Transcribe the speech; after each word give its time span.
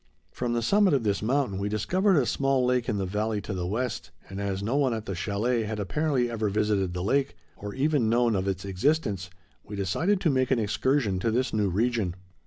From 0.31 0.53
the 0.53 0.63
summit 0.63 0.95
of 0.95 1.03
this 1.03 1.21
mountain 1.21 1.59
we 1.59 1.69
discovered 1.69 2.17
a 2.17 2.25
small 2.25 2.65
lake 2.65 2.89
in 2.89 2.97
the 2.97 3.05
valley 3.05 3.39
to 3.41 3.53
the 3.53 3.67
west, 3.67 4.09
and, 4.27 4.41
as 4.41 4.63
no 4.63 4.75
one 4.75 4.95
at 4.95 5.05
the 5.05 5.13
chalet 5.13 5.61
had 5.61 5.79
apparently 5.79 6.27
ever 6.27 6.49
visited 6.49 6.95
the 6.95 7.03
lake, 7.03 7.35
or 7.55 7.75
even 7.75 8.09
known 8.09 8.35
of 8.35 8.47
its 8.47 8.65
existence, 8.65 9.29
we 9.63 9.75
decided 9.75 10.19
to 10.21 10.31
make 10.31 10.49
an 10.49 10.57
excursion 10.57 11.19
to 11.19 11.29
this 11.29 11.53
new 11.53 11.69
region. 11.69 12.15